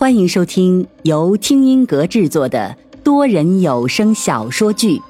[0.00, 4.96] 欢迎收听由听音阁制作的多人有声小说剧《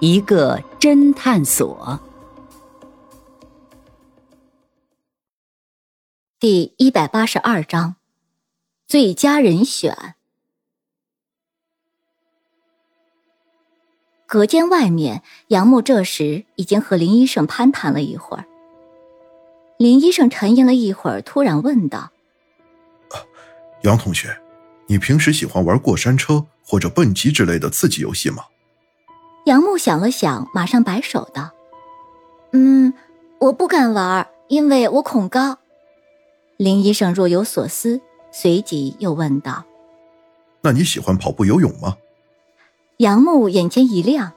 [0.00, 2.00] 一个侦探所》
[6.40, 7.94] 第一百八十二章：
[8.88, 10.16] 最佳人选。
[14.26, 18.44] 隔间外面，杨木这时已经和林医生攀谈了一会儿。
[19.76, 22.10] 林医生沉吟了一会儿，突然问道。
[23.82, 24.36] 杨同学，
[24.86, 28.44] 你平时喜欢玩过山车或者蹦极之类的刺激游戏吗？
[29.46, 31.50] 杨木想了想，马上摆手道
[32.52, 32.92] ：“嗯，
[33.38, 35.58] 我不敢玩，因为我恐高。”
[36.58, 38.00] 林医生若有所思，
[38.32, 39.64] 随即又问道
[40.62, 41.96] ：“那你喜欢跑步、游泳吗？”
[42.98, 44.32] 杨木眼前一亮：“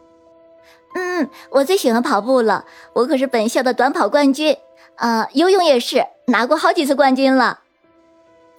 [0.94, 4.56] 嗯，我最喜欢跑步了，我可是本校的短跑冠军，
[4.98, 7.61] 啊，游泳也是拿过好几次冠军了。”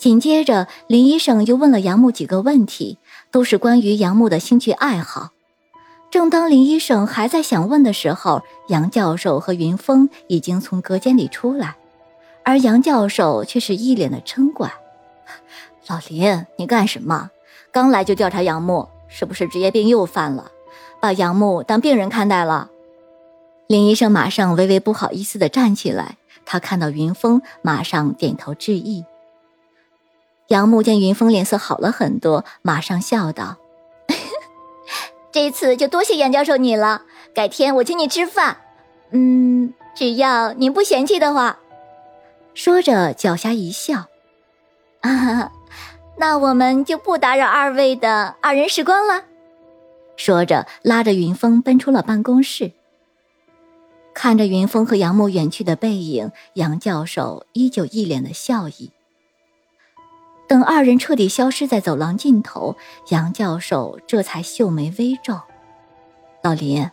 [0.03, 2.99] 紧接着，林医生又问了杨木几个问题，
[3.31, 5.31] 都是关于杨木的兴趣爱好。
[6.11, 11.77] 正当林医生还在想问的时候，杨教授和云峰已经从隔间里出来，
[12.45, 14.73] 而杨教授却是一脸的嗔怪
[15.87, 17.31] ：“老林，你干什么？
[17.71, 20.51] 刚来就调查杨木，是不是职业病又犯了？
[21.01, 22.71] 把杨木当病人看待了？”
[23.71, 29.05] 林医生马上微微不好意思地站起来，他看到云峰，马上点头致意。
[30.53, 33.57] 杨木见云峰脸色好了很多，马上笑道
[35.33, 38.59] ：“这次就多谢杨教授你了，改天我请你吃饭。
[39.13, 41.59] 嗯，只要您不嫌弃的话。”
[42.53, 44.09] 说着狡黠一笑
[45.01, 45.51] ：“啊，
[46.19, 49.25] 那我们就不打扰二位的二人时光了。”
[50.19, 52.73] 说着拉着云峰奔出了办公室。
[54.13, 58.91] 看着云峰和杨木远去的背影，杨教授依旧一脸的笑意。
[60.53, 62.77] 等二人彻底消失在走廊尽头，
[63.09, 65.41] 杨教授这才秀眉微皱
[66.45, 66.91] ：“老林，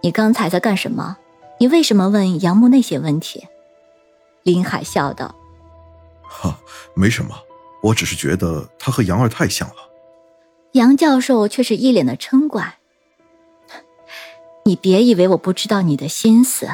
[0.00, 1.18] 你刚才在干什么？
[1.60, 3.46] 你为什么问杨木那些问题？”
[4.44, 5.34] 林海笑道
[6.24, 6.58] ：“哈，
[6.94, 7.36] 没什么，
[7.82, 9.74] 我只是觉得他和杨二太像了。”
[10.72, 12.78] 杨教授却是一脸的嗔怪
[14.64, 16.66] ：“你别以为我不知道你的心思，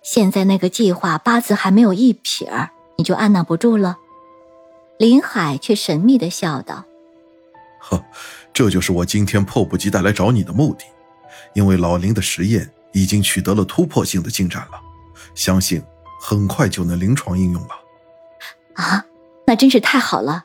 [0.00, 3.98] 现在那个计划八字还没有一撇儿，你就按捺不住了。”
[4.98, 6.84] 林海却神秘的笑道
[7.80, 8.04] ：“呵，
[8.52, 10.84] 这就是我今天迫不及待来找你的目的，
[11.54, 14.80] 因为老林的实验已经取得了突破性的进展了，
[15.34, 15.82] 相信
[16.20, 17.70] 很快就能临床应用了。”
[18.74, 19.04] 啊，
[19.46, 20.44] 那真是太好了。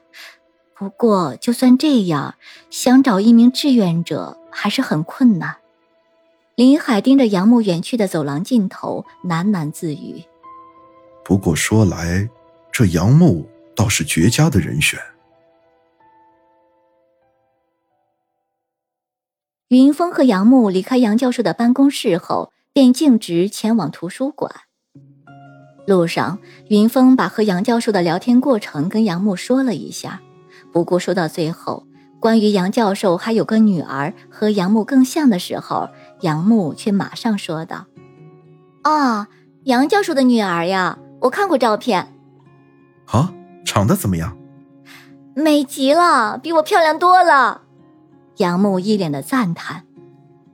[0.73, 2.35] 不过就算这样，
[2.69, 5.57] 想找一名志愿者还是很困难。
[6.55, 10.23] 林海盯着杨木远去的走廊尽头，喃喃自语
[11.23, 12.27] ：“不过说来，
[12.71, 13.47] 这杨木……”
[13.77, 14.99] 倒是绝佳的人选。
[19.69, 24.51] 云峰和杨木离开杨教授的办公室后，便径直前往图书馆。
[25.85, 26.39] 路上，
[26.69, 30.21] 云峰把和杨教授的聊天过程跟杨木说了一下。
[30.73, 31.85] 不过说到最后，
[32.19, 35.89] 关于杨教授还有个女儿和杨木更像的时候，
[36.21, 37.85] 杨木却马上说道
[38.83, 39.27] ：“啊，
[39.65, 42.13] 杨教授的女儿呀，我看过照片。”
[43.07, 43.33] 啊。
[43.67, 44.35] 长得怎么样？
[45.35, 47.61] 美极了，比我漂亮多了。
[48.37, 49.83] 杨木一脸的赞叹。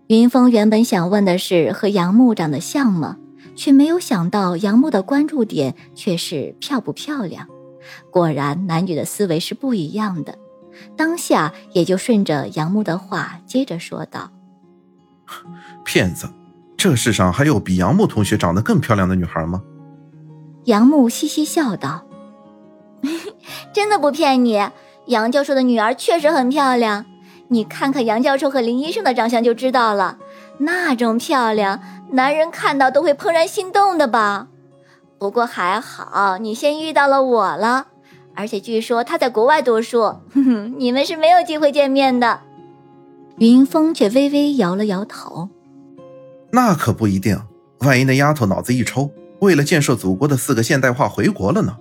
[0.08, 3.18] 云峰原本想问的是和杨木长得像吗？
[3.56, 7.48] 却没有想到杨木的关注点却是漂不漂亮。
[8.10, 10.38] 果然，男女的思维是不一样的。
[10.98, 14.32] 当下也就顺着杨木的话接着说道：
[15.86, 16.28] “骗子，
[16.76, 19.62] 这世上还有比杨木同学长得更漂亮的女孩吗？”
[20.66, 22.06] 杨木嘻嘻笑道。
[23.74, 24.64] 真的不骗你，
[25.08, 27.06] 杨教授的女儿确实很漂亮。
[27.50, 30.18] 你看看杨教授和林医生的长相就知道了，
[30.60, 34.48] 那种漂亮，男人看到都会怦然心动的吧？
[35.18, 37.88] 不过还好，你先遇到了我了，
[38.36, 40.02] 而且据说他在国外读书，
[40.34, 42.42] 哼哼，你们是没有机会见面的。
[43.38, 45.50] 云峰却微微摇了摇头，
[46.52, 47.40] 那可不一定，
[47.80, 49.10] 万一那丫头脑子一抽，
[49.40, 51.78] 为了建设祖国的四个现代化回国了呢？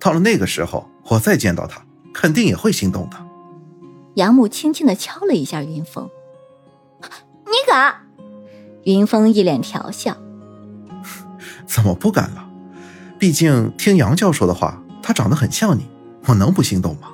[0.00, 1.82] 到了那个时候，我再见到他，
[2.12, 3.16] 肯定也会心动的。
[4.14, 6.08] 杨木轻轻的敲了一下云峰，
[7.44, 7.94] 你敢？
[8.84, 10.16] 云峰一脸调笑，
[11.66, 12.48] 怎么不敢了？
[13.18, 15.86] 毕竟听杨教授的话，他长得很像你，
[16.26, 17.08] 我能不心动吗？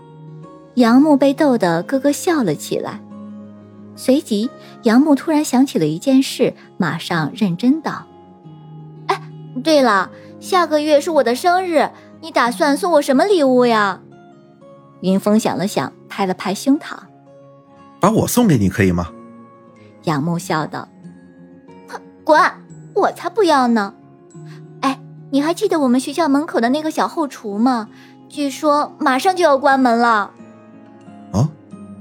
[0.74, 3.00] 杨木被逗得咯咯笑了起来，
[3.94, 4.48] 随即
[4.84, 8.06] 杨木突然想起了一件事，马上认真道
[9.08, 9.20] ：“哎，
[9.62, 10.10] 对了，
[10.40, 11.90] 下个月是我的生日。”
[12.22, 14.00] 你打算送我什么礼物呀？
[15.00, 16.94] 云峰想了想，拍了拍胸膛
[17.98, 19.08] ：“把我送给你可以吗？”
[20.04, 20.86] 杨木笑道
[21.90, 22.40] ：“哼，滚！
[22.94, 23.94] 我才不要呢！
[24.82, 25.00] 哎，
[25.32, 27.88] 你还记得我们学校门口的那个小后厨吗？
[28.28, 30.30] 据说马上就要关门了。”
[31.34, 31.50] 啊，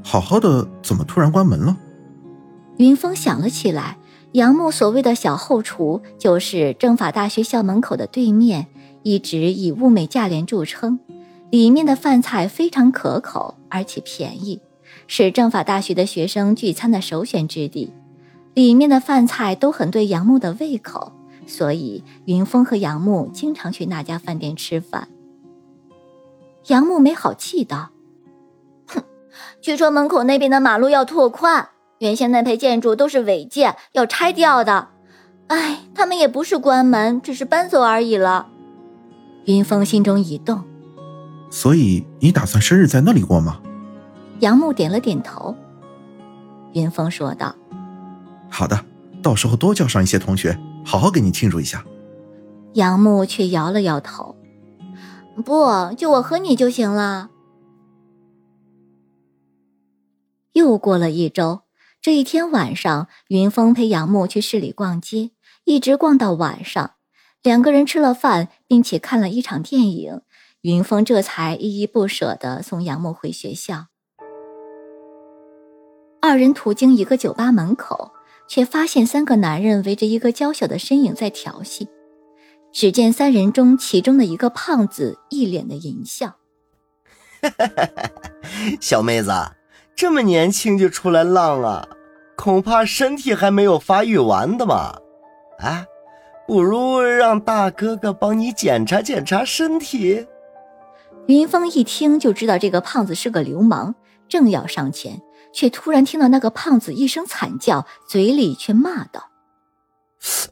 [0.04, 1.76] 好好的，怎么突然关门了？
[2.78, 3.98] 云峰想了起来，
[4.34, 8.68] 杨木所谓的小后厨，就是政法大学校门口的对面，
[9.04, 11.00] 一直以物美价廉著称。
[11.50, 14.62] 里面的饭菜非常可口，而且便宜，
[15.06, 17.92] 是政法大学的学生聚餐的首选之地。
[18.54, 21.12] 里面的饭菜都很对杨木的胃口，
[21.46, 25.10] 所以云峰和杨木经常去那家饭店吃饭。
[26.68, 27.90] 杨木没好气道
[28.88, 29.04] ：“哼，
[29.62, 31.70] 据说门口那边的马路要拓宽，
[32.00, 34.88] 原先那排建筑都是违建，要拆掉的。
[35.48, 38.48] 哎，他们也不是关门，只是搬走而已了。”
[39.46, 40.64] 云峰心中一动。
[41.50, 43.62] 所以你打算生日在那里过吗？
[44.40, 45.56] 杨木点了点头。
[46.74, 47.54] 云峰说道
[48.50, 48.86] ：“好的，
[49.22, 51.86] 到时候多叫上一些同学，好好给你庆祝一下。”
[52.76, 54.38] 杨木却摇了摇头
[55.44, 57.30] ：“不，就我和你就行了。”
[60.54, 61.62] 又过了一周，
[62.02, 65.32] 这一天晚上，云峰陪杨木去市里逛街，
[65.66, 66.92] 一直逛到晚上。
[67.44, 70.22] 两个人吃了饭，并且看了一场电影。
[70.62, 73.88] 云峰这才依依不舍地送杨木回学校。
[76.22, 78.12] 二人途经一个酒吧门口，
[78.48, 81.90] 却发现三个男人围着一个娇小的身影在调戏。
[82.72, 86.36] 只见三人中，其中的一个胖子一脸的淫笑
[88.80, 89.32] ：“小妹子，
[89.96, 91.88] 这么年轻就出来浪啊，
[92.38, 95.00] 恐怕身体还没有发育完的嘛。
[95.58, 95.86] 哎，
[96.48, 100.28] 不如让大哥哥帮你检查检查身体。”
[101.28, 103.96] 云峰一听就知道这个胖子是个流氓，
[104.28, 105.22] 正要上前，
[105.54, 109.30] 却突然听到那个胖子一声惨叫，嘴里却骂道：“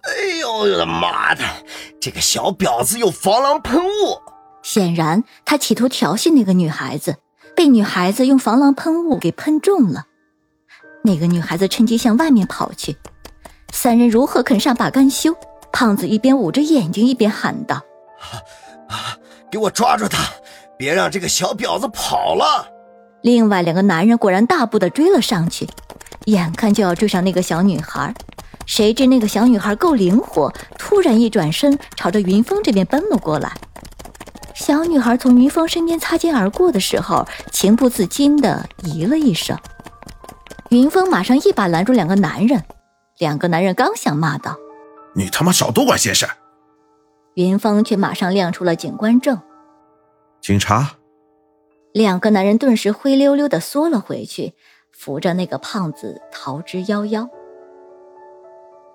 [0.03, 1.43] 哎呦我的妈的，
[1.99, 3.89] 这个小婊子有防狼喷雾！”
[4.61, 7.17] 显然他企图调戏那个女孩子，
[7.55, 10.05] 被女孩子用防狼喷雾给喷中了。
[11.03, 12.95] 那个女孩子趁机向外面跑去，
[13.71, 15.35] 三人如何肯善罢甘休？
[15.71, 17.81] 胖子一边捂着眼睛，一边喊道
[18.89, 19.17] ：“啊，
[19.51, 20.23] 给我抓住他！”
[20.77, 22.65] 别让这个小婊子跑了！
[23.21, 25.67] 另外两个男人果然大步的追了上去，
[26.25, 28.13] 眼看就要追上那个小女孩，
[28.65, 33.51] 谁知那个小女孩够灵活，突然一转身，朝着云峰这边奔了过来。
[34.55, 39.57] 小女孩从云峰身边擦肩而过的时候，情不自禁的咦了一声。
[40.69, 42.63] 云峰马上一把拦住两个男人，
[43.17, 44.55] 两个男人刚想骂道
[45.15, 46.27] ：“你他妈少多管闲事！”
[47.35, 49.39] 云峰却马上亮出了警官证。
[50.41, 50.97] 警察，
[51.93, 54.53] 两个男人顿时灰溜溜的缩了回去，
[54.91, 57.29] 扶着那个胖子逃之夭夭。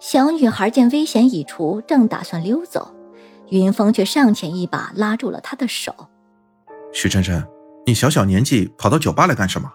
[0.00, 2.94] 小女孩见危险已除，正打算溜走，
[3.48, 5.94] 云峰却上前一把拉住了她的手。
[6.92, 7.46] 许真真，
[7.86, 9.72] 你小小年纪跑到酒吧来干什么？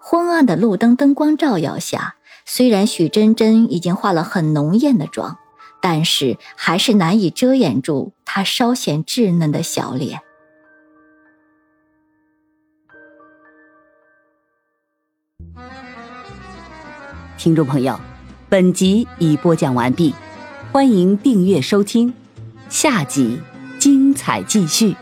[0.00, 5.38] 昏暗的路灯灯光照耀下，虽然许真真已经化了很浓艳的妆，
[5.82, 10.20] 但是还是难以遮掩住他稍显稚嫩的小脸。
[17.36, 17.98] 听众朋友，
[18.48, 20.14] 本集已播讲完毕，
[20.70, 22.14] 欢迎订阅收听，
[22.68, 23.40] 下集
[23.80, 24.94] 精彩继续。